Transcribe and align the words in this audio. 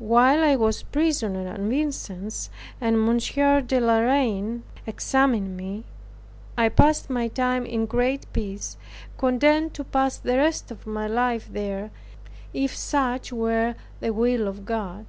While 0.00 0.44
I 0.44 0.54
was 0.54 0.82
prisoner 0.82 1.48
at 1.48 1.58
Vincennes, 1.58 2.50
and 2.78 3.02
Monsieur 3.02 3.62
De 3.62 3.80
La 3.80 4.00
Reine 4.00 4.64
examined 4.86 5.56
me, 5.56 5.84
I 6.58 6.68
passed 6.68 7.08
my 7.08 7.28
time 7.28 7.64
in 7.64 7.86
great 7.86 8.30
peace, 8.34 8.76
content 9.16 9.72
to 9.72 9.84
pass 9.84 10.18
the 10.18 10.36
rest 10.36 10.70
of 10.70 10.86
my 10.86 11.06
life 11.06 11.48
there, 11.50 11.90
if 12.52 12.76
such 12.76 13.32
were 13.32 13.74
the 14.00 14.12
will 14.12 14.46
of 14.46 14.66
God. 14.66 15.06